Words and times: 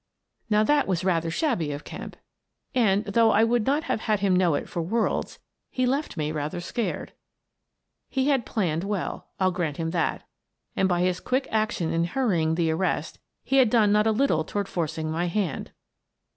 Now, 0.49 0.63
that 0.63 0.87
was 0.87 1.03
rather 1.03 1.29
shabby 1.29 1.71
of 1.71 1.83
Kemp, 1.83 2.15
and, 2.73 3.05
though 3.05 3.29
I 3.31 3.43
would 3.43 3.67
not 3.67 3.83
have 3.83 3.99
had 3.99 4.19
him 4.19 4.35
know 4.35 4.55
it 4.55 4.67
for 4.67 4.81
worlds, 4.81 5.37
he 5.69 5.85
left 5.85 6.17
me 6.17 6.31
rather 6.31 6.59
scared. 6.59 7.13
He 8.09 8.27
had 8.27 8.43
planned 8.43 8.83
well— 8.83 9.27
I'll 9.39 9.51
grant 9.51 9.77
him 9.77 9.91
that— 9.91 10.23
and, 10.75 10.89
by 10.89 11.01
his 11.01 11.19
quick 11.19 11.47
ac 11.51 11.73
tion 11.73 11.93
in 11.93 12.05
hurrying 12.05 12.55
the 12.55 12.71
arrest, 12.71 13.19
he 13.43 13.57
had 13.57 13.69
done 13.69 13.91
not 13.91 14.07
a 14.07 14.11
little 14.11 14.43
toward 14.43 14.67
forcing 14.67 15.11
my 15.11 15.25
hand. 15.27 15.69